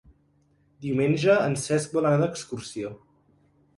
[0.85, 2.95] Diumenge en Cesc vol anar d'excursió.